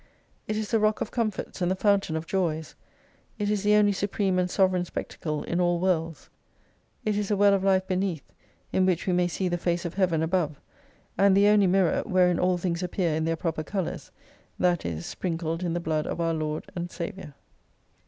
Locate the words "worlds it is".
5.79-7.29